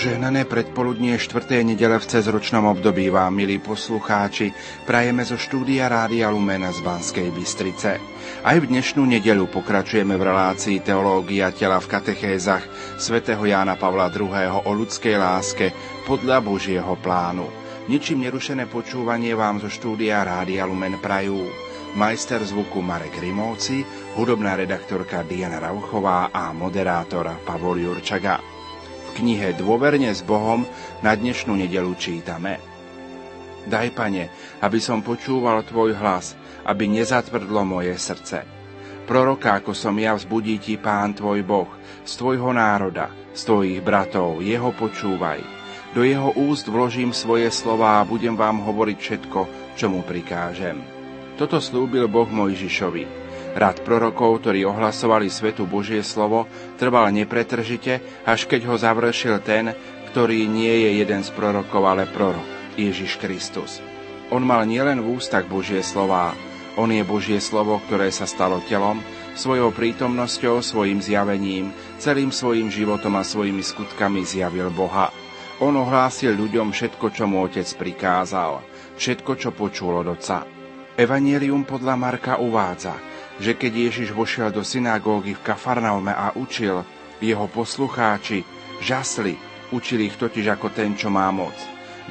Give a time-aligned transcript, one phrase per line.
[0.00, 1.60] Požehnané predpoludnie 4.
[1.60, 4.48] nedele v cezročnom období vám, milí poslucháči,
[4.88, 8.00] prajeme zo štúdia Rádia Lumena z Banskej Bystrice.
[8.40, 12.64] Aj v dnešnú nedelu pokračujeme v relácii Teológia tela v katechézach
[12.96, 14.64] svätého Jána Pavla II.
[14.64, 15.68] o ľudskej láske
[16.08, 17.44] podľa Božieho plánu.
[17.92, 21.44] Ničím nerušené počúvanie vám zo štúdia Rádia Lumen prajú
[21.92, 23.84] majster zvuku Marek Rimovci,
[24.16, 28.59] hudobná redaktorka Diana Rauchová a moderátor Pavol Jurčaga
[29.12, 30.64] knihe Dôverne s Bohom
[31.02, 32.62] na dnešnú nedelu čítame.
[33.68, 34.32] Daj, Pane,
[34.64, 36.32] aby som počúval Tvoj hlas,
[36.64, 38.46] aby nezatvrdlo moje srdce.
[39.04, 41.70] Proroka, ako som ja, vzbudí Ti Pán Tvoj Boh,
[42.06, 45.42] z Tvojho národa, z Tvojich bratov, Jeho počúvaj.
[45.92, 49.40] Do Jeho úst vložím svoje slova a budem vám hovoriť všetko,
[49.74, 50.80] čo mu prikážem.
[51.34, 53.19] Toto slúbil Boh Mojžišovi,
[53.50, 56.46] Rad prorokov, ktorí ohlasovali svetu Božie slovo,
[56.78, 59.74] trval nepretržite, až keď ho završil ten,
[60.14, 62.46] ktorý nie je jeden z prorokov, ale prorok,
[62.78, 63.82] Ježiš Kristus.
[64.30, 66.30] On mal nielen v ústach Božie slová,
[66.78, 69.02] on je Božie slovo, ktoré sa stalo telom,
[69.34, 75.10] svojou prítomnosťou, svojim zjavením, celým svojim životom a svojimi skutkami zjavil Boha.
[75.58, 78.62] On ohlásil ľuďom všetko, čo mu otec prikázal,
[78.94, 80.46] všetko, čo počul od oca.
[80.94, 82.94] Evangelium podľa Marka uvádza–
[83.40, 86.84] že keď Ježiš vošiel do synagógy v Kafarnaume a učil,
[87.24, 88.44] jeho poslucháči
[88.84, 89.40] žasli,
[89.72, 91.56] učili ich totiž ako ten, čo má moc.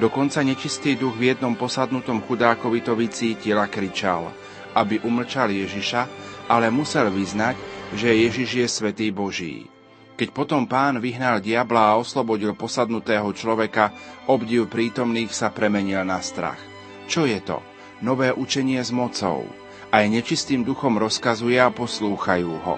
[0.02, 4.34] Dokonca nečistý duch v jednom posadnutom chudákovi to vycítil a kričal,
[4.74, 6.02] aby umlčal Ježiša,
[6.50, 7.56] ale musel vyznať,
[7.94, 9.70] že Ježiš je svetý Boží.
[10.18, 13.94] Keď potom pán vyhnal diabla a oslobodil posadnutého človeka,
[14.28, 16.60] obdiv prítomných sa premenil na strach.
[17.08, 17.62] Čo je to?
[18.04, 19.48] Nové učenie s mocou
[19.90, 22.76] aj nečistým duchom rozkazuje a poslúchajú ho.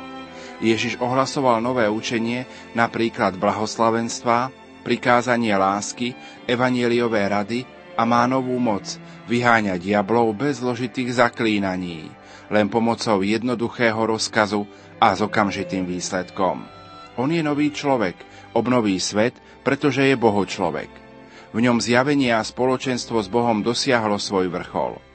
[0.62, 2.46] Ježiš ohlasoval nové učenie,
[2.78, 4.54] napríklad blahoslavenstva,
[4.86, 6.14] prikázanie lásky,
[6.46, 7.66] evanieliové rady
[7.98, 8.86] a má novú moc
[9.26, 12.10] vyháňať diablov bez zložitých zaklínaní,
[12.54, 14.66] len pomocou jednoduchého rozkazu
[15.02, 16.62] a s okamžitým výsledkom.
[17.18, 18.16] On je nový človek,
[18.54, 19.36] obnoví svet,
[19.66, 20.90] pretože je Boho človek.
[21.52, 25.11] V ňom zjavenie a spoločenstvo s Bohom dosiahlo svoj vrchol.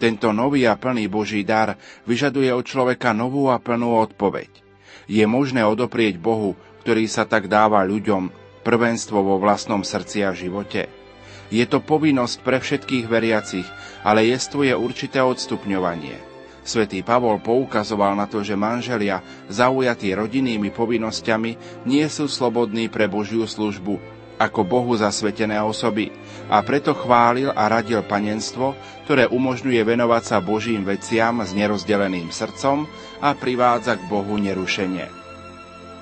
[0.00, 1.76] Tento nový a plný Boží dar
[2.08, 4.48] vyžaduje od človeka novú a plnú odpoveď.
[5.04, 8.32] Je možné odoprieť Bohu, ktorý sa tak dáva ľuďom,
[8.64, 10.88] prvenstvo vo vlastnom srdci a živote.
[11.52, 13.68] Je to povinnosť pre všetkých veriacich,
[14.00, 16.16] ale jestvuje určité odstupňovanie.
[16.64, 19.20] Svetý Pavol poukazoval na to, že manželia,
[19.52, 26.08] zaujatí rodinnými povinnosťami, nie sú slobodní pre Božiu službu, ako Bohu zasvetené osoby
[26.48, 28.72] a preto chválil a radil panenstvo,
[29.04, 32.88] ktoré umožňuje venovať sa Božím veciam s nerozdeleným srdcom
[33.20, 35.20] a privádza k Bohu nerušenie.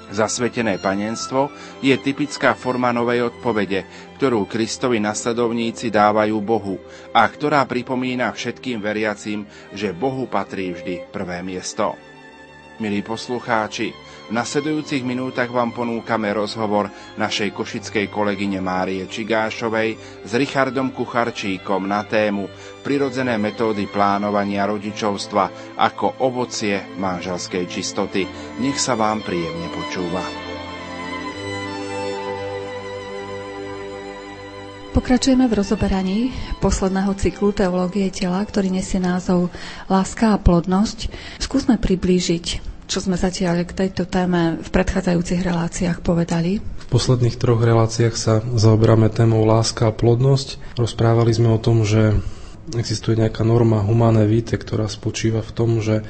[0.09, 1.53] Zasvetené panenstvo
[1.85, 3.85] je typická forma novej odpovede,
[4.17, 6.81] ktorú Kristovi nasledovníci dávajú Bohu
[7.13, 9.45] a ktorá pripomína všetkým veriacim,
[9.77, 11.93] že Bohu patrí vždy prvé miesto.
[12.79, 13.91] Milí poslucháči,
[14.31, 16.87] v nasledujúcich minútach vám ponúkame rozhovor
[17.19, 22.47] našej košickej kolegyne Márie Čigášovej s Richardom Kucharčíkom na tému
[22.87, 28.31] prirodzené metódy plánovania rodičovstva ako ovocie manželskej čistoty.
[28.63, 30.23] Nech sa vám príjemne počúva.
[34.99, 36.19] Pokračujeme v rozoberaní
[36.59, 39.47] posledného cyklu Teológie tela, ktorý nesie názov
[39.87, 41.07] Láska a plodnosť.
[41.39, 46.59] Skúsme priblížiť čo sme zatiaľ k tejto téme v predchádzajúcich reláciách povedali?
[46.59, 50.81] V posledných troch reláciách sa zaoberáme témou láska a plodnosť.
[50.81, 52.17] Rozprávali sme o tom, že
[52.73, 56.01] existuje nejaká norma humané víte, ktorá spočíva v tom, že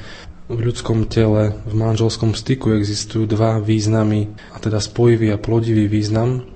[0.49, 6.47] v ľudskom tele, v manželskom styku existujú dva významy, a teda spojivý a plodivý význam.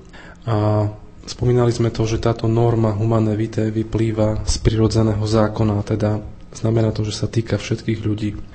[0.48, 0.88] A
[1.28, 6.24] spomínali sme to, že táto norma humané vitae vyplýva z prirodzeného zákona, teda
[6.56, 8.53] znamená to, že sa týka všetkých ľudí.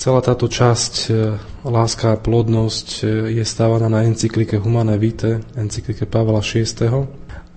[0.00, 6.08] Celá táto časť e, Láska a plodnosť e, je stávaná na encyklike Humane Vitae, encyklike
[6.08, 6.64] Pavla VI.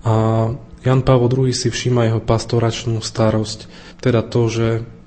[0.04, 0.14] A
[0.84, 3.64] Jan Pavel II si všíma jeho pastoračnú starosť,
[4.04, 4.66] teda to, že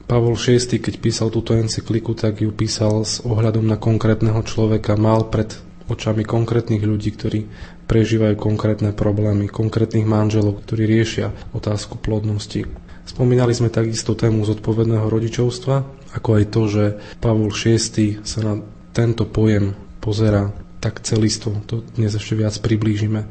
[0.10, 5.30] Pavol VI, keď písal túto encykliku, tak ju písal s ohľadom na konkrétneho človeka, mal
[5.30, 5.62] pred
[5.94, 7.46] očami konkrétnych ľudí, ktorí
[7.86, 12.66] prežívajú konkrétne problémy, konkrétnych manželov, ktorí riešia otázku plodnosti.
[13.06, 16.84] Spomínali sme takisto tému zodpovedného rodičovstva, ako aj to, že
[17.22, 18.54] Pavol VI sa na
[18.92, 20.50] tento pojem pozera
[20.82, 21.54] tak celisto.
[21.70, 23.22] To dnes ešte viac priblížime.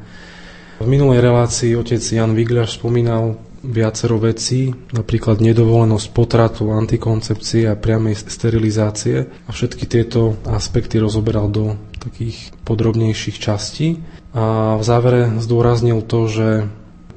[0.77, 8.15] V minulej relácii otec Jan Vigľaš spomínal viacero vecí, napríklad nedovolenosť potratu, antikoncepcie a priamej
[8.15, 9.25] sterilizácie.
[9.25, 13.99] A všetky tieto aspekty rozoberal do takých podrobnejších častí.
[14.37, 16.47] A v závere zdôraznil to, že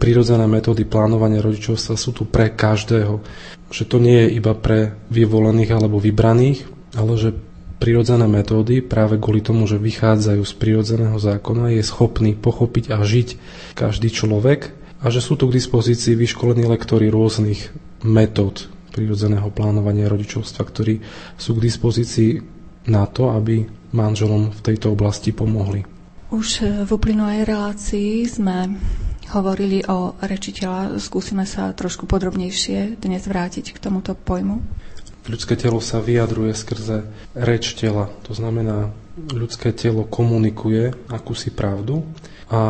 [0.00, 3.20] prírodzené metódy plánovania rodičovstva sú tu pre každého.
[3.68, 6.64] Že to nie je iba pre vyvolených alebo vybraných,
[6.96, 7.36] ale že
[7.76, 13.28] prírodzené metódy práve kvôli tomu, že vychádzajú z prírodzeného zákona, je schopný pochopiť a žiť
[13.76, 17.72] každý človek a že sú tu k dispozícii vyškolení lektory rôznych
[18.04, 20.98] metód prírodzeného plánovania rodičovstva, ktorí
[21.38, 22.30] sú k dispozícii
[22.90, 23.64] na to, aby
[23.94, 25.86] manželom v tejto oblasti pomohli.
[26.30, 28.78] Už v uplynulej relácii sme
[29.34, 30.98] hovorili o rečiteľa.
[30.98, 34.58] Skúsime sa trošku podrobnejšie dnes vrátiť k tomuto pojmu.
[35.30, 37.06] Ľudské telo sa vyjadruje skrze
[37.36, 38.10] reč tela.
[38.26, 38.90] To znamená,
[39.30, 42.02] ľudské telo komunikuje akúsi pravdu
[42.50, 42.60] a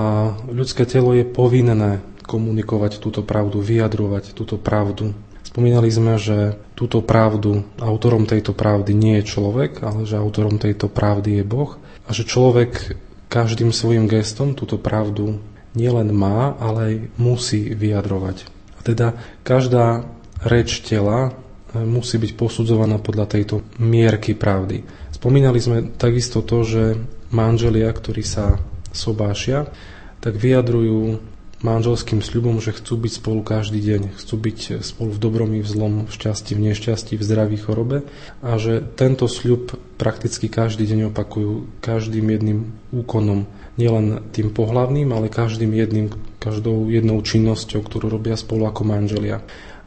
[0.50, 5.16] ľudské telo je povinné komunikovať túto pravdu, vyjadrovať túto pravdu.
[5.42, 10.86] Spomínali sme, že túto pravdu, autorom tejto pravdy nie je človek, ale že autorom tejto
[10.86, 11.74] pravdy je Boh
[12.06, 12.94] a že človek
[13.30, 15.42] každým svojim gestom túto pravdu
[15.74, 18.36] nielen má, ale aj musí vyjadrovať.
[18.76, 19.14] A teda
[19.44, 20.08] každá
[20.42, 24.82] reč tela e, musí byť posudzovaná podľa tejto mierky pravdy.
[25.12, 26.82] Spomínali sme takisto to, že
[27.30, 28.56] manželia, ktorí sa
[28.90, 29.68] sobášia,
[30.18, 31.20] tak vyjadrujú
[31.60, 35.68] manželským sľubom, že chcú byť spolu každý deň, chcú byť spolu v dobrom i v
[35.68, 38.08] zlom, v šťastí, v nešťastí, v zdraví, chorobe
[38.40, 43.44] a že tento sľub prakticky každý deň opakujú každým jedným úkonom,
[43.80, 49.40] nielen tým pohlavným, ale každým jedným, každou jednou činnosťou, ktorú robia spolu ako manželia.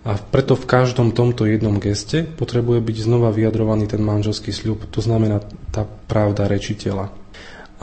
[0.04, 5.00] A preto v každom tomto jednom geste potrebuje byť znova vyjadrovaný ten manželský sľub, to
[5.00, 5.40] znamená
[5.72, 7.14] tá pravda rečiteľa.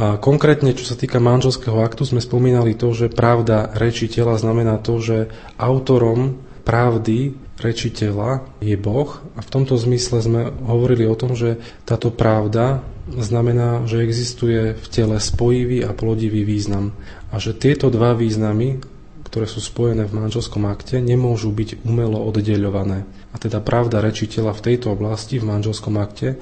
[0.00, 5.00] A konkrétne, čo sa týka manželského aktu, sme spomínali to, že pravda rečiteľa znamená to,
[5.00, 5.28] že
[5.60, 12.08] autorom pravdy rečiteľa je Boh a v tomto zmysle sme hovorili o tom, že táto
[12.08, 16.96] pravda znamená, že existuje v tele spojivý a plodivý význam
[17.30, 18.80] a že tieto dva významy,
[19.28, 23.06] ktoré sú spojené v manželskom akte, nemôžu byť umelo oddeľované.
[23.30, 26.40] A teda pravda rečiteľa v tejto oblasti, v manželskom akte,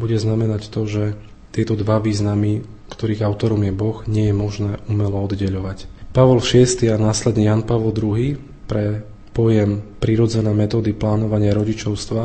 [0.00, 1.04] bude znamenať to, že
[1.52, 5.88] tieto dva významy ktorých autorom je Boh, nie je možné umelo oddeľovať.
[6.12, 8.36] Pavol VI a následne Jan Pavol II
[8.68, 9.00] pre
[9.32, 12.24] pojem prírodzené metódy plánovania rodičovstva,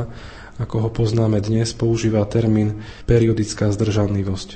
[0.58, 4.50] ako ho poznáme dnes, používa termín periodická zdržanlivosť.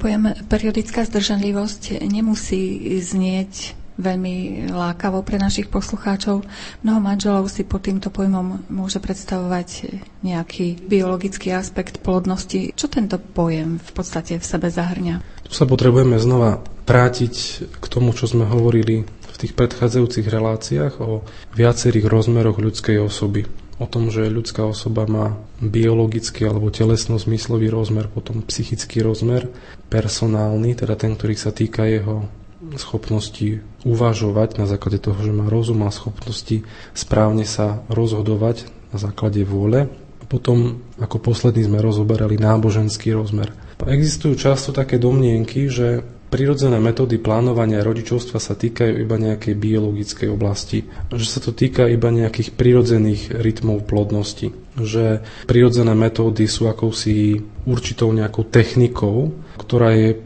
[0.00, 6.42] Pojem periodická zdržanlivosť nemusí znieť veľmi lákavo pre našich poslucháčov.
[6.80, 12.72] Mnoho manželov si pod týmto pojmom môže predstavovať nejaký biologický aspekt plodnosti.
[12.72, 15.44] Čo tento pojem v podstate v sebe zahrňa?
[15.44, 17.34] Tu sa potrebujeme znova vrátiť
[17.78, 19.04] k tomu, čo sme hovorili
[19.42, 21.26] tých predchádzajúcich reláciách o
[21.58, 23.50] viacerých rozmeroch ľudskej osoby
[23.82, 29.50] o tom, že ľudská osoba má biologický alebo telesno-zmyslový rozmer, potom psychický rozmer,
[29.90, 32.30] personálny, teda ten, ktorý sa týka jeho
[32.78, 36.62] schopnosti uvažovať na základe toho, že má rozum a schopnosti
[36.94, 39.90] správne sa rozhodovať na základe vôle.
[40.30, 43.52] Potom ako posledný sme rozoberali náboženský rozmer.
[43.82, 50.88] Existujú často také domnienky, že prirodzené metódy plánovania rodičovstva sa týkajú iba nejakej biologickej oblasti,
[51.12, 54.48] že sa to týka iba nejakých prirodzených rytmov plodnosti,
[54.80, 57.36] že prirodzené metódy sú akousi
[57.68, 60.16] určitou nejakou technikou, ktorá je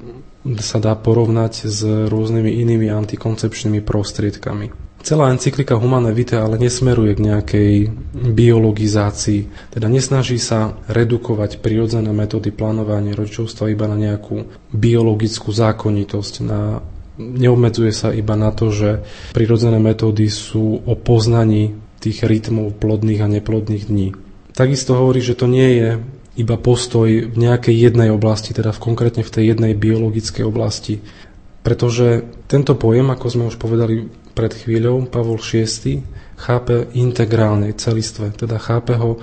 [0.63, 4.86] sa dá porovnať s rôznymi inými antikoncepčnými prostriedkami.
[5.07, 7.73] Celá encyklika Humane Vitae ale nesmeruje k nejakej
[8.11, 16.83] biologizácii, teda nesnaží sa redukovať prirodzené metódy plánovania rodičovstva iba na nejakú biologickú zákonitosť, na
[17.23, 23.31] neobmedzuje sa iba na to, že prirodzené metódy sú o poznaní tých rytmov plodných a
[23.31, 24.09] neplodných dní.
[24.53, 25.89] Takisto hovorí, že to nie je
[26.37, 31.01] iba postoj v nejakej jednej oblasti, teda v, konkrétne v tej jednej biologickej oblasti.
[31.67, 34.07] Pretože tento pojem, ako sme už povedali
[34.39, 35.99] pred chvíľou, Pavol VI
[36.39, 39.19] chápe integrálne, celistve, teda chápe ho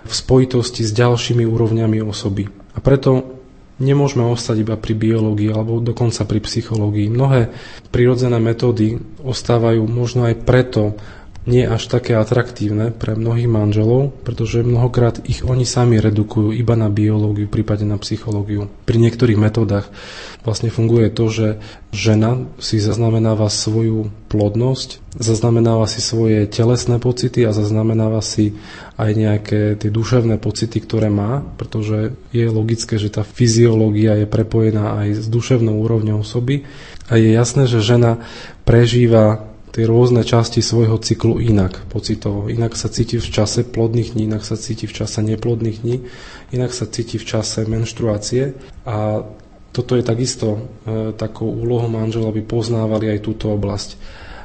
[0.00, 2.48] v spojitosti s ďalšími úrovňami osoby.
[2.72, 3.36] A preto
[3.76, 7.12] nemôžeme ostať iba pri biológii alebo dokonca pri psychológii.
[7.12, 7.52] Mnohé
[7.92, 10.96] prirodzené metódy ostávajú možno aj preto
[11.44, 16.88] nie až také atraktívne pre mnohých manželov, pretože mnohokrát ich oni sami redukujú iba na
[16.88, 18.72] biológiu, prípadne na psychológiu.
[18.88, 19.92] Pri niektorých metódach
[20.40, 21.46] vlastne funguje to, že
[21.92, 28.56] žena si zaznamenáva svoju plodnosť, zaznamenáva si svoje telesné pocity a zaznamenáva si
[28.96, 35.04] aj nejaké tie duševné pocity, ktoré má, pretože je logické, že tá fyziológia je prepojená
[35.04, 36.64] aj s duševnou úrovňou osoby
[37.12, 38.24] a je jasné, že žena
[38.64, 42.46] prežíva tie rôzne časti svojho cyklu inak pocitovo.
[42.46, 45.96] Inak sa cíti v čase plodných dní, inak sa cíti v čase neplodných dní,
[46.54, 48.54] inak sa cíti v čase menštruácie
[48.86, 49.26] a
[49.74, 50.58] toto je takisto e,
[51.18, 53.98] takou úlohou manžela, aby poznávali aj túto oblasť.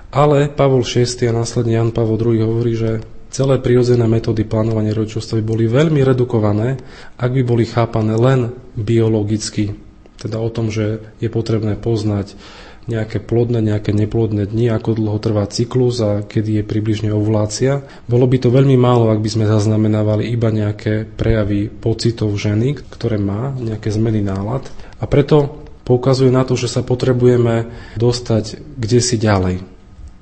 [0.09, 5.37] Ale Pavol VI a následne Jan Pavol II hovorí, že celé prirodzené metódy plánovania rodičovstva
[5.37, 6.81] by boli veľmi redukované,
[7.21, 9.77] ak by boli chápané len biologicky.
[10.17, 12.33] Teda o tom, že je potrebné poznať
[12.89, 17.85] nejaké plodné, nejaké neplodné dni, ako dlho trvá cyklus a kedy je približne ovulácia.
[18.09, 23.21] Bolo by to veľmi málo, ak by sme zaznamenávali iba nejaké prejavy pocitov ženy, ktoré
[23.21, 24.65] má, nejaké zmeny nálad.
[24.97, 29.61] A preto poukazuje na to, že sa potrebujeme dostať kde si ďalej.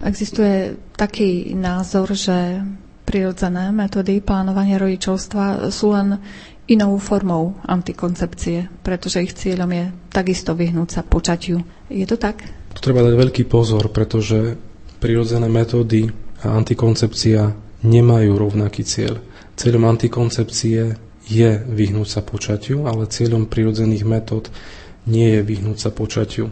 [0.03, 2.61] Existuje taký názor, že
[3.07, 6.19] prirodzené metódy plánovania rodičovstva sú len
[6.67, 11.63] inou formou antikoncepcie, pretože ich cieľom je takisto vyhnúť sa počatiu.
[11.87, 12.43] Je to tak?
[12.75, 14.59] Tu treba dať veľký pozor, pretože
[14.99, 16.11] prirodzené metódy
[16.43, 17.41] a antikoncepcia
[17.87, 19.23] nemajú rovnaký cieľ.
[19.57, 20.81] Cieľom antikoncepcie
[21.27, 24.51] je vyhnúť sa počatiu, ale cieľom prirodzených metód
[25.07, 26.51] nie je vyhnúť sa počatiu.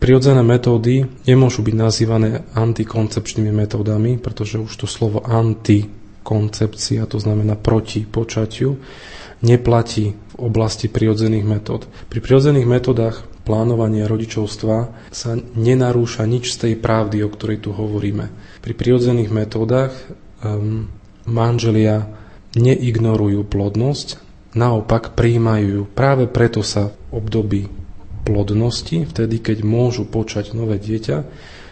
[0.00, 8.08] Prirodzené metódy nemôžu byť nazývané antikoncepčnými metódami, pretože už to slovo antikoncepcia, to znamená proti
[8.08, 8.80] počatiu,
[9.40, 11.88] neplatí v oblasti prirodzených metód.
[12.12, 14.76] Pri prirodzených metódach plánovania rodičovstva
[15.10, 18.28] sa nenarúša nič z tej pravdy, o ktorej tu hovoríme.
[18.60, 19.92] Pri prirodzených metódach
[20.44, 20.86] um,
[21.24, 22.08] manželia
[22.54, 24.20] neignorujú plodnosť,
[24.52, 25.82] naopak príjmajú ju.
[25.88, 27.62] Práve preto sa v období
[28.26, 31.24] plodnosti, vtedy keď môžu počať nové dieťa,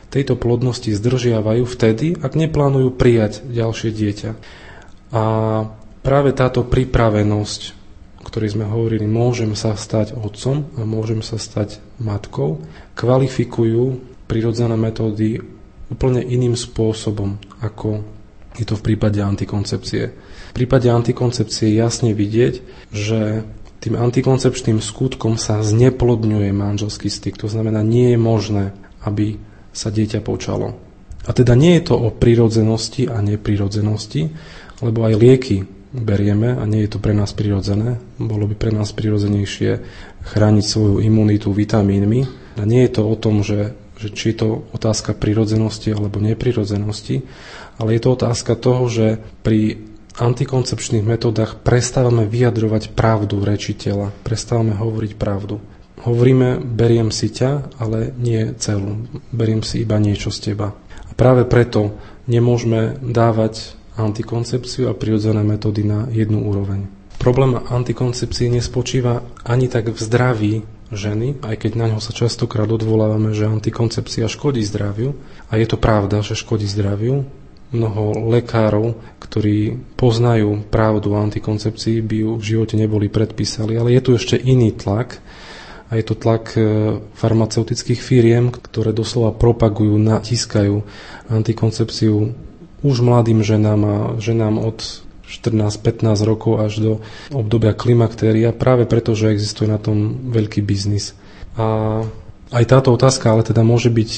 [0.08, 4.30] tejto plodnosti zdržiavajú vtedy, ak neplánujú prijať ďalšie dieťa.
[5.12, 5.22] A
[6.09, 7.61] práve táto pripravenosť,
[8.17, 12.65] o ktorej sme hovorili, môžem sa stať otcom a môžem sa stať matkou,
[12.97, 15.45] kvalifikujú prirodzené metódy
[15.93, 18.00] úplne iným spôsobom, ako
[18.57, 20.05] je to v prípade antikoncepcie.
[20.49, 22.55] V prípade antikoncepcie je jasne vidieť,
[22.88, 23.45] že
[23.85, 27.37] tým antikoncepčným skutkom sa zneplodňuje manželský styk.
[27.45, 28.65] To znamená, nie je možné,
[29.05, 29.37] aby
[29.77, 30.73] sa dieťa počalo.
[31.29, 34.33] A teda nie je to o prirodzenosti a neprirodzenosti,
[34.81, 38.00] lebo aj lieky berieme a nie je to pre nás prirodzené.
[38.21, 39.80] Bolo by pre nás prirodzenejšie
[40.25, 42.21] chrániť svoju imunitu vitamínmi.
[42.59, 47.23] A nie je to o tom, že, že či je to otázka prirodzenosti alebo neprirodzenosti,
[47.78, 49.07] ale je to otázka toho, že
[49.47, 49.78] pri
[50.18, 55.62] antikoncepčných metodách prestávame vyjadrovať pravdu rečiteľa, prestávame hovoriť pravdu.
[56.02, 59.07] Hovoríme, beriem si ťa, ale nie celú.
[59.35, 60.75] Beriem si iba niečo z teba.
[61.07, 61.95] A práve preto
[62.26, 66.87] nemôžeme dávať antikoncepciu a prirodzené metódy na jednu úroveň.
[67.19, 70.55] Problém antikoncepcie nespočíva ani tak v zdraví
[70.95, 75.19] ženy, aj keď na ňo sa častokrát odvolávame, že antikoncepcia škodí zdraviu.
[75.50, 77.26] A je to pravda, že škodí zdraviu.
[77.69, 83.76] Mnoho lekárov, ktorí poznajú pravdu o antikoncepcii, by ju v živote neboli predpísali.
[83.76, 85.21] Ale je tu ešte iný tlak,
[85.88, 86.61] a je to tlak e,
[87.17, 90.85] farmaceutických firiem, ktoré doslova propagujú, natiskajú
[91.33, 92.37] antikoncepciu
[92.82, 94.78] už mladým ženám a ženám od
[95.28, 96.92] 14-15 rokov až do
[97.28, 101.12] obdobia klimaktéria, práve preto, že existuje na tom veľký biznis.
[101.61, 102.00] A
[102.49, 104.11] aj táto otázka ale teda môže byť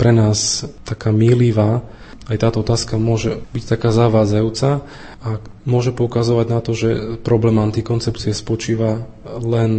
[0.00, 1.84] pre nás taká mýlivá,
[2.24, 4.80] aj táto otázka môže byť taká zavádzajúca
[5.20, 5.28] a
[5.68, 9.70] môže poukazovať na to, že problém antikoncepcie spočíva len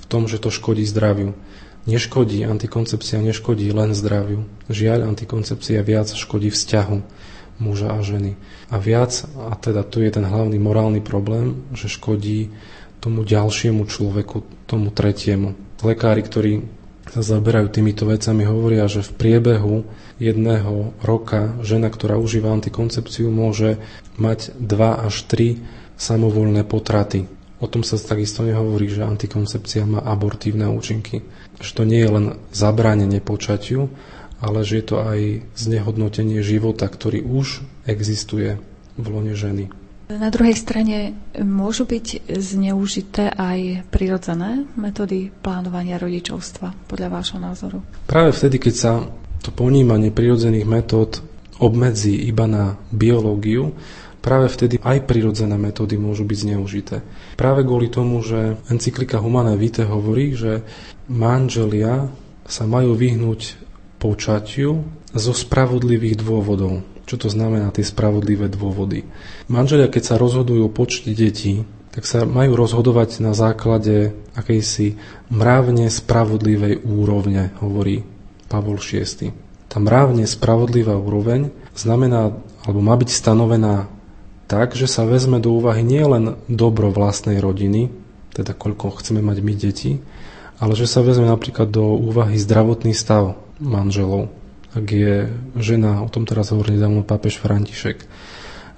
[0.00, 1.36] v tom, že to škodí zdraviu.
[1.84, 4.48] Neškodí, antikoncepcia neškodí len zdraviu.
[4.72, 6.96] Žiaľ, antikoncepcia viac škodí vzťahu
[7.58, 8.34] muža a ženy.
[8.70, 12.50] A viac, a teda tu je ten hlavný morálny problém, že škodí
[12.98, 15.52] tomu ďalšiemu človeku, tomu tretiemu.
[15.84, 16.52] Lekári, ktorí
[17.12, 19.84] sa zaberajú týmito vecami, hovoria, že v priebehu
[20.16, 23.76] jedného roka žena, ktorá užíva antikoncepciu, môže
[24.16, 25.60] mať 2 až 3
[26.00, 27.28] samovolné potraty.
[27.62, 31.22] O tom sa takisto nehovorí, že antikoncepcia má abortívne účinky.
[31.60, 33.88] Že to nie je len zabránenie počatiu,
[34.44, 35.20] ale že je to aj
[35.56, 38.60] znehodnotenie života, ktorý už existuje
[39.00, 39.72] v lone ženy.
[40.04, 47.80] Na druhej strane môžu byť zneužité aj prirodzené metódy plánovania rodičovstva, podľa vášho názoru?
[48.04, 48.92] Práve vtedy, keď sa
[49.40, 51.24] to ponímanie prirodzených metód
[51.56, 53.72] obmedzí iba na biológiu,
[54.20, 56.96] práve vtedy aj prirodzené metódy môžu byť zneužité.
[57.40, 60.60] Práve kvôli tomu, že encyklika Humana Vitae hovorí, že
[61.08, 62.12] manželia
[62.44, 63.63] sa majú vyhnúť
[64.04, 64.84] počatiu
[65.16, 66.84] zo spravodlivých dôvodov.
[67.08, 69.08] Čo to znamená tie spravodlivé dôvody?
[69.48, 75.00] Manželia, keď sa rozhodujú o počte detí, tak sa majú rozhodovať na základe akejsi
[75.32, 78.04] mravne spravodlivej úrovne, hovorí
[78.50, 79.32] Pavol VI.
[79.72, 83.88] Tá mravne spravodlivá úroveň znamená, alebo má byť stanovená
[84.50, 87.88] tak, že sa vezme do úvahy nielen dobro vlastnej rodiny,
[88.36, 90.02] teda koľko chceme mať my deti,
[90.58, 94.30] ale že sa vezme napríklad do úvahy zdravotný stav manželov.
[94.74, 98.02] Ak je žena, o tom teraz hovorí nedávno pápež František,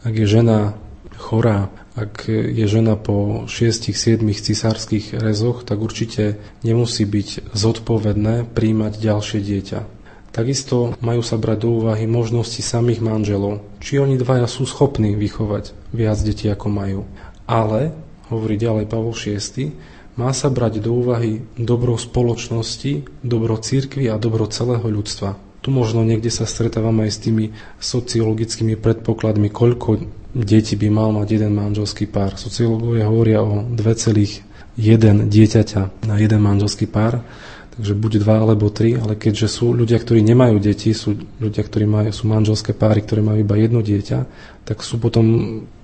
[0.04, 0.76] ak je žena
[1.16, 9.40] chorá, ak je žena po 6-7 cisárskych rezoch, tak určite nemusí byť zodpovedné príjmať ďalšie
[9.40, 9.80] dieťa.
[10.37, 15.73] Takisto majú sa brať do úvahy možnosti samých manželov, či oni dvaja sú schopní vychovať
[15.97, 17.00] viac detí ako majú.
[17.49, 17.97] Ale,
[18.28, 19.73] hovorí ďalej Pavol VI,
[20.16, 25.37] má sa brať do úvahy dobro spoločnosti, dobro církvy a dobro celého ľudstva.
[25.61, 27.44] Tu možno niekde sa stretávame aj s tými
[27.80, 32.40] sociologickými predpokladmi, koľko detí by mal mať jeden manželský pár.
[32.40, 37.20] Sociológovia hovoria o 2,1 dieťaťa na jeden manželský pár,
[37.76, 41.85] takže buď dva alebo tri, ale keďže sú ľudia, ktorí nemajú deti, sú ľudia, ktorí
[41.85, 44.18] majú, sú manželské páry, ktoré majú iba jedno dieťa,
[44.64, 45.25] tak sú potom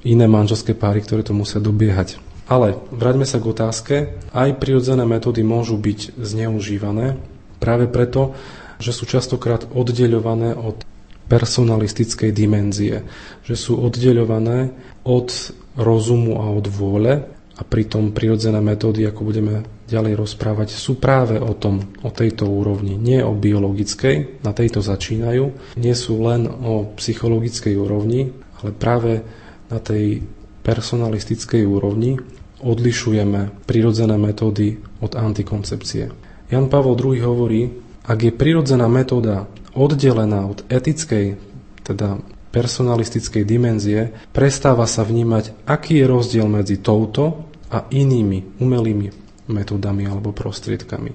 [0.08, 2.31] iné manželské páry, ktoré to musia dobiehať.
[2.50, 3.94] Ale vráťme sa k otázke.
[4.34, 7.18] Aj prirodzené metódy môžu byť zneužívané
[7.62, 8.34] práve preto,
[8.82, 10.82] že sú častokrát oddeľované od
[11.30, 13.06] personalistickej dimenzie,
[13.46, 14.74] že sú oddeľované
[15.06, 15.30] od
[15.78, 17.24] rozumu a od vôle
[17.56, 19.54] a pritom prirodzené metódy, ako budeme
[19.86, 25.76] ďalej rozprávať, sú práve o tom, o tejto úrovni, nie o biologickej, na tejto začínajú,
[25.76, 29.20] nie sú len o psychologickej úrovni, ale práve
[29.68, 30.24] na tej
[30.62, 32.18] personalistickej úrovni
[32.62, 36.14] odlišujeme prirodzené metódy od antikoncepcie.
[36.48, 37.62] Jan Pavel II hovorí,
[38.06, 41.38] ak je prirodzená metóda oddelená od etickej,
[41.82, 42.22] teda
[42.54, 49.08] personalistickej dimenzie, prestáva sa vnímať, aký je rozdiel medzi touto a inými umelými
[49.48, 51.10] metódami alebo prostriedkami.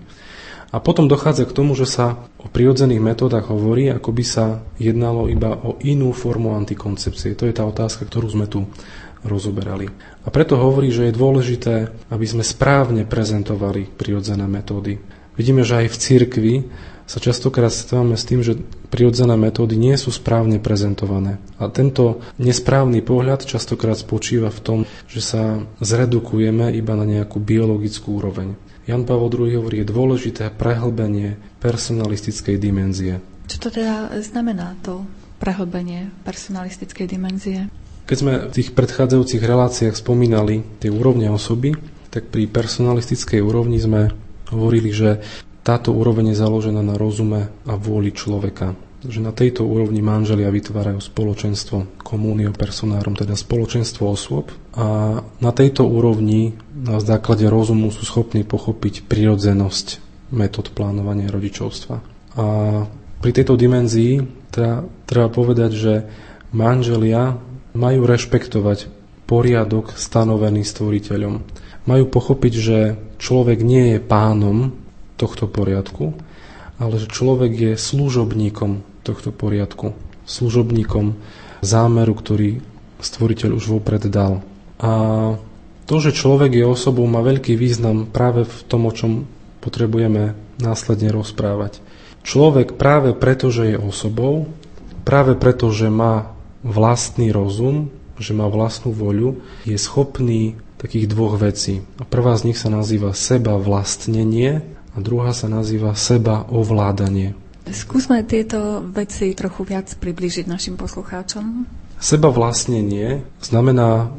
[0.68, 4.46] A potom dochádza k tomu, že sa o prirodzených metódach hovorí, ako by sa
[4.76, 7.40] jednalo iba o inú formu antikoncepcie.
[7.40, 8.68] To je tá otázka, ktorú sme tu
[9.28, 9.92] rozoberali.
[10.24, 14.98] A preto hovorí, že je dôležité, aby sme správne prezentovali prirodzené metódy.
[15.38, 16.56] Vidíme, že aj v cirkvi
[17.08, 18.60] sa častokrát stávame s tým, že
[18.92, 21.40] prirodzené metódy nie sú správne prezentované.
[21.56, 28.20] A tento nesprávny pohľad častokrát spočíva v tom, že sa zredukujeme iba na nejakú biologickú
[28.20, 28.60] úroveň.
[28.88, 33.20] Jan Pavel II hovorí, je dôležité prehlbenie personalistickej dimenzie.
[33.48, 35.08] Čo to teda znamená to
[35.40, 37.72] prehlbenie personalistickej dimenzie?
[38.08, 41.76] Keď sme v tých predchádzajúcich reláciách spomínali tie úrovne osoby,
[42.08, 44.16] tak pri personalistickej úrovni sme
[44.48, 45.20] hovorili, že
[45.60, 48.80] táto úroveň je založená na rozume a vôli človeka.
[49.04, 54.56] Že na tejto úrovni manželia vytvárajú spoločenstvo komunio personárom, teda spoločenstvo osôb.
[54.80, 59.88] A na tejto úrovni na základe rozumu sú schopní pochopiť prirodzenosť
[60.32, 61.96] metód plánovania rodičovstva.
[62.40, 62.46] A
[63.20, 65.94] pri tejto dimenzii teda, treba povedať, že
[66.56, 67.36] manželia
[67.78, 68.90] majú rešpektovať
[69.30, 71.46] poriadok stanovený stvoriteľom.
[71.86, 72.78] Majú pochopiť, že
[73.22, 74.74] človek nie je pánom
[75.16, 76.18] tohto poriadku,
[76.82, 79.94] ale že človek je služobníkom tohto poriadku,
[80.26, 81.16] služobníkom
[81.62, 82.60] zámeru, ktorý
[82.98, 84.42] stvoriteľ už vopred dal.
[84.82, 84.92] A
[85.88, 89.30] to, že človek je osobou, má veľký význam práve v tom, o čom
[89.64, 91.80] potrebujeme následne rozprávať.
[92.28, 94.52] Človek práve preto, že je osobou,
[95.08, 101.86] práve preto, že má vlastný rozum, že má vlastnú voľu, je schopný takých dvoch vecí.
[101.98, 104.62] A prvá z nich sa nazýva seba vlastnenie
[104.94, 107.38] a druhá sa nazýva seba ovládanie.
[107.68, 111.68] Skúsme tieto veci trochu viac približiť našim poslucháčom.
[112.00, 114.14] Seba vlastnenie znamená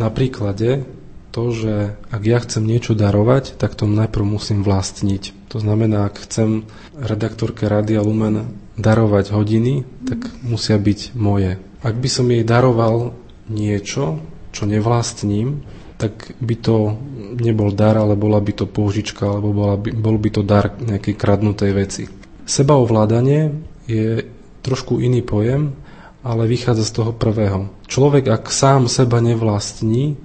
[0.00, 0.88] na príklade
[1.30, 5.52] to, že ak ja chcem niečo darovať, tak to najprv musím vlastniť.
[5.54, 6.66] To znamená, ak chcem
[6.98, 11.60] redaktorke Radia Lumen darovať hodiny, tak musia byť moje.
[11.80, 13.16] Ak by som jej daroval
[13.48, 15.64] niečo, čo nevlastním,
[16.00, 16.96] tak by to
[17.36, 21.14] nebol dar, ale bola by to použička, alebo bola by, bol by to dar nejakej
[21.14, 22.04] kradnutej veci.
[22.48, 23.52] Sebaovládanie
[23.84, 24.24] je
[24.64, 25.76] trošku iný pojem,
[26.24, 27.68] ale vychádza z toho prvého.
[27.88, 30.16] Človek, ak sám seba nevlastní,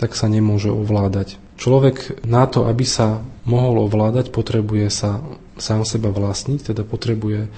[0.00, 1.36] tak sa nemôže ovládať.
[1.60, 5.20] Človek na to, aby sa mohol ovládať, potrebuje sa
[5.60, 7.52] sám seba vlastniť, teda potrebuje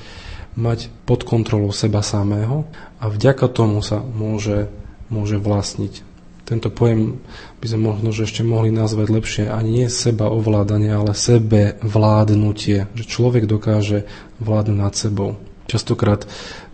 [0.55, 2.69] mať pod kontrolou seba samého
[3.01, 4.69] a vďaka tomu sa môže,
[5.09, 6.13] môže vlastniť
[6.53, 7.23] tento pojem
[7.63, 12.91] by sme možno že ešte mohli nazvať lepšie ani nie seba ovládanie, ale sebe vládnutie,
[12.93, 14.05] že človek dokáže
[14.43, 15.39] vládnuť nad sebou.
[15.71, 16.27] Častokrát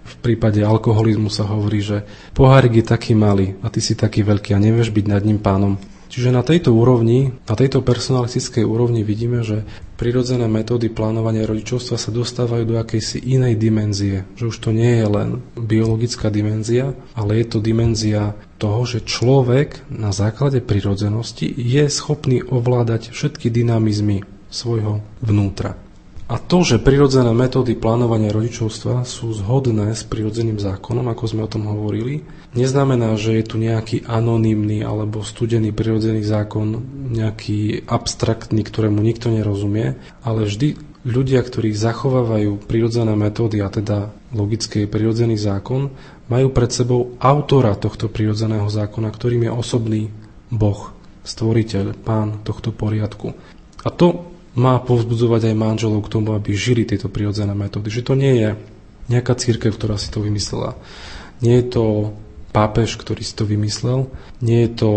[0.08, 4.56] v prípade alkoholizmu sa hovorí, že pohárik je taký malý a ty si taký veľký
[4.56, 5.76] a nevieš byť nad ním pánom.
[6.08, 9.68] Čiže na tejto úrovni, na tejto personalistickej úrovni vidíme, že
[10.00, 14.24] prirodzené metódy plánovania rodičovstva sa dostávajú do akejsi inej dimenzie.
[14.40, 19.84] Že už to nie je len biologická dimenzia, ale je to dimenzia toho, že človek
[19.92, 25.87] na základe prirodzenosti je schopný ovládať všetky dynamizmy svojho vnútra.
[26.28, 31.48] A to, že prirodzené metódy plánovania rodičovstva sú zhodné s prirodzeným zákonom, ako sme o
[31.48, 32.20] tom hovorili,
[32.52, 36.84] neznamená, že je tu nejaký anonymný alebo studený prirodzený zákon,
[37.16, 40.76] nejaký abstraktný, ktorému nikto nerozumie, ale vždy
[41.08, 45.96] ľudia, ktorí zachovávajú prirodzené metódy, a teda logický prirodzený zákon,
[46.28, 50.02] majú pred sebou autora tohto prirodzeného zákona, ktorým je osobný
[50.52, 50.92] Boh,
[51.24, 53.32] stvoriteľ, pán tohto poriadku.
[53.80, 57.88] A to má povzbudzovať aj manželov k tomu, aby žili tieto prirodzené metódy.
[57.88, 58.48] Že to nie je
[59.06, 60.74] nejaká církev, ktorá si to vymyslela.
[61.38, 61.84] Nie je to
[62.50, 64.10] pápež, ktorý si to vymyslel.
[64.42, 64.90] Nie je to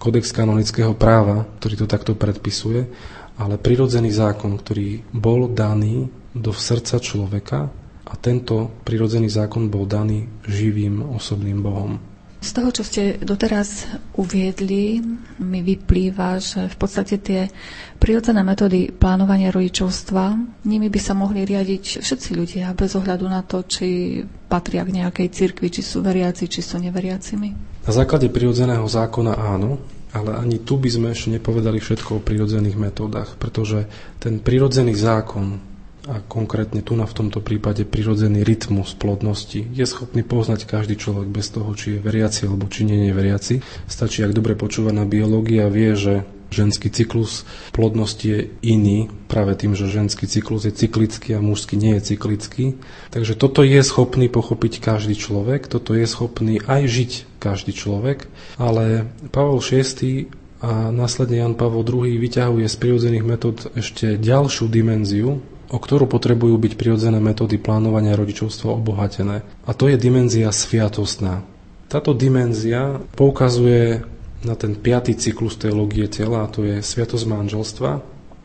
[0.00, 2.88] kodex kanonického práva, ktorý to takto predpisuje,
[3.36, 7.68] ale prirodzený zákon, ktorý bol daný do srdca človeka
[8.06, 12.09] a tento prirodzený zákon bol daný živým osobným Bohom.
[12.40, 13.84] Z toho, čo ste doteraz
[14.16, 14.96] uviedli,
[15.44, 17.52] mi vyplýva, že v podstate tie
[18.00, 23.60] prirodzené metódy plánovania rodičovstva, nimi by sa mohli riadiť všetci ľudia, bez ohľadu na to,
[23.68, 27.48] či patria k nejakej cirkvi, či sú veriaci, či sú neveriacimi.
[27.84, 29.76] Na základe prirodzeného zákona áno,
[30.16, 33.84] ale ani tu by sme ešte nepovedali všetko o prirodzených metódach, pretože
[34.16, 35.69] ten prirodzený zákon,
[36.08, 41.28] a konkrétne tu na v tomto prípade prirodzený rytmus plodnosti je schopný poznať každý človek
[41.28, 43.54] bez toho, či je veriaci alebo či nie je veriaci.
[43.84, 49.78] Stačí, ak dobre počúva na biológia, vie, že ženský cyklus plodnosti je iný, práve tým,
[49.78, 52.80] že ženský cyklus je cyklický a mužský nie je cyklický.
[53.14, 58.26] Takže toto je schopný pochopiť každý človek, toto je schopný aj žiť každý človek,
[58.58, 60.26] ale Pavol VI
[60.60, 66.58] a následne Jan Pavol II vyťahuje z prirodzených metód ešte ďalšiu dimenziu, o ktorú potrebujú
[66.58, 69.46] byť prirodzené metódy plánovania rodičovstva obohatené.
[69.64, 71.46] A to je dimenzia sviatostná.
[71.86, 74.02] Táto dimenzia poukazuje
[74.42, 77.90] na ten piatý cyklus teológie tela, a to je sviatosť manželstva.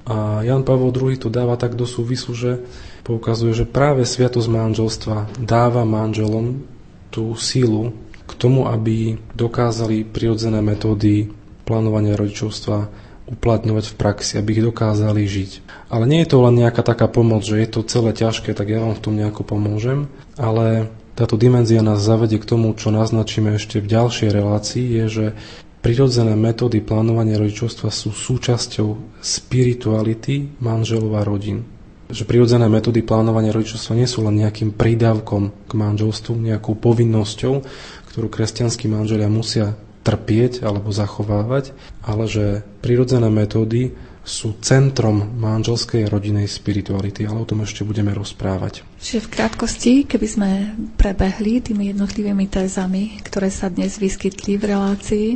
[0.05, 2.61] A Jan Pavol II to dáva tak do súvisu, že
[3.01, 6.61] poukazuje, že práve sviatosť manželstva dáva manželom
[7.09, 7.93] tú sílu
[8.25, 11.29] k tomu, aby dokázali prirodzené metódy
[11.65, 15.51] plánovania rodičovstva uplatňovať v praxi, aby ich dokázali žiť.
[15.89, 18.81] Ale nie je to len nejaká taká pomoc, že je to celé ťažké, tak ja
[18.81, 20.05] vám v tom nejako pomôžem,
[20.37, 25.25] ale táto dimenzia nás zavede k tomu, čo naznačíme ešte v ďalšej relácii, je, že
[25.79, 31.65] prirodzené metódy plánovania rodičovstva sú súčasťou spirituality manželov a rodín.
[32.11, 37.53] Že prirodzené metódy plánovania rodičovstva nie sú len nejakým prídavkom k manželstvu, nejakou povinnosťou,
[38.11, 39.73] ktorú kresťanskí manželia musia
[40.05, 41.73] trpieť alebo zachovávať,
[42.05, 48.81] ale že prirodzené metódy sú centrom manželskej rodinej spirituality, ale o tom ešte budeme rozprávať.
[48.97, 50.49] Čiže v krátkosti, keby sme
[50.97, 55.27] prebehli tými jednotlivými tézami, ktoré sa dnes vyskytli v relácii.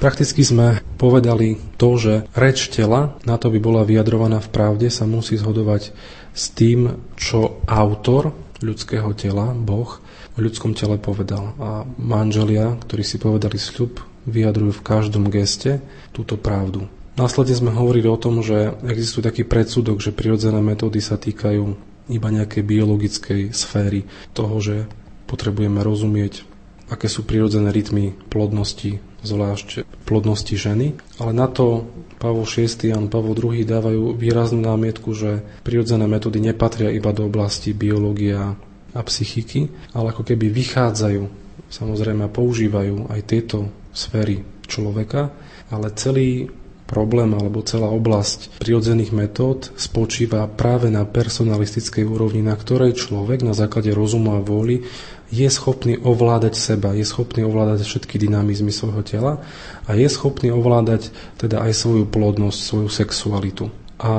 [0.00, 5.04] Prakticky sme povedali to, že reč tela, na to by bola vyjadrovaná v pravde, sa
[5.04, 5.92] musí zhodovať
[6.32, 8.32] s tým, čo autor
[8.64, 10.00] ľudského tela, Boh,
[10.34, 11.52] o ľudskom tele povedal.
[11.60, 16.88] A manželia, ktorí si povedali sľub, vyjadrujú v každom geste túto pravdu.
[17.18, 21.64] Následne sme hovorili o tom, že existuje taký predsudok, že prirodzené metódy sa týkajú
[22.08, 24.76] iba nejakej biologickej sféry toho, že
[25.26, 26.46] potrebujeme rozumieť,
[26.88, 30.94] aké sú prirodzené rytmy plodnosti, zvlášť plodnosti ženy.
[31.18, 31.90] Ale na to
[32.22, 37.74] Pavol VI a Pavol II dávajú výraznú námietku, že prirodzené metódy nepatria iba do oblasti
[37.74, 38.54] biológia
[38.96, 41.22] a psychiky, ale ako keby vychádzajú,
[41.68, 45.32] samozrejme používajú aj tieto sféry človeka,
[45.72, 46.48] ale celý
[46.88, 53.52] problém alebo celá oblasť prirodzených metód spočíva práve na personalistickej úrovni, na ktorej človek na
[53.52, 54.88] základe rozumu a vôly
[55.28, 59.44] je schopný ovládať seba, je schopný ovládať všetky dynamizmy svojho tela
[59.84, 63.68] a je schopný ovládať teda aj svoju plodnosť, svoju sexualitu.
[64.00, 64.12] A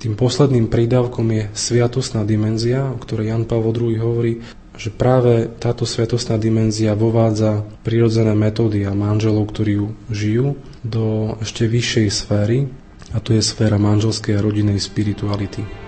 [0.00, 4.40] tým posledným prídavkom je sviatostná dimenzia, o ktorej Jan Pavel II hovorí,
[4.80, 10.46] že práve táto sviatostná dimenzia vovádza prirodzené metódy a manželov, ktorí ju žijú,
[10.80, 12.58] do ešte vyššej sféry,
[13.12, 15.79] a to je sféra manželskej a rodinej spirituality.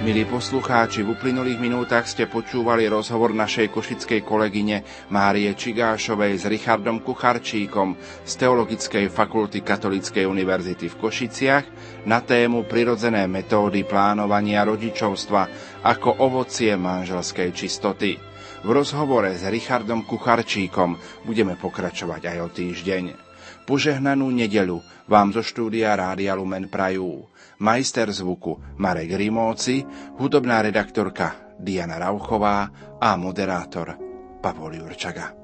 [0.00, 4.80] Milí poslucháči, v uplynulých minútach ste počúvali rozhovor našej košickej kolegyne
[5.12, 11.64] Márie Čigášovej s Richardom Kucharčíkom z Teologickej fakulty Katolíckej univerzity v Košiciach
[12.08, 15.42] na tému prirodzené metódy plánovania rodičovstva
[15.84, 18.16] ako ovocie manželskej čistoty.
[18.64, 20.96] V rozhovore s Richardom Kucharčíkom
[21.28, 23.29] budeme pokračovať aj o týždeň.
[23.70, 27.22] Požehnanú nedelu vám zo štúdia Rádia Lumen Prajú
[27.62, 29.86] majster zvuku Marek Rimóci,
[30.18, 32.66] hudobná redaktorka Diana Rauchová
[32.98, 33.94] a moderátor
[34.42, 35.39] Pavol Jurčaga.